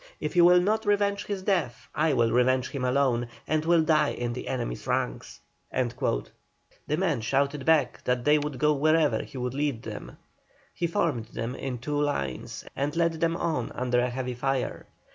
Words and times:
If 0.19 0.35
you 0.35 0.43
will 0.45 0.59
not 0.59 0.87
revenge 0.87 1.27
his 1.27 1.43
death 1.43 1.87
I 1.93 2.13
will 2.13 2.31
revenge 2.31 2.71
him 2.71 2.83
alone, 2.83 3.27
and 3.45 3.63
will 3.63 3.83
die 3.83 4.09
in 4.13 4.33
the 4.33 4.47
enemy's 4.47 4.87
ranks." 4.87 5.41
The 5.71 6.97
men 6.97 7.21
shouted 7.21 7.65
back 7.67 8.03
that 8.05 8.25
they 8.25 8.39
would 8.39 8.57
go 8.57 8.73
wherever 8.73 9.21
he 9.21 9.37
would 9.37 9.53
lead 9.53 9.83
them. 9.83 10.17
He 10.73 10.87
formed 10.87 11.25
them 11.25 11.53
in 11.53 11.77
two 11.77 12.01
lines 12.01 12.65
and 12.75 12.95
led 12.95 13.13
them 13.21 13.37
on 13.37 13.71
under 13.73 13.99
a 13.99 14.09
heavy 14.09 14.33
fire. 14.33 14.87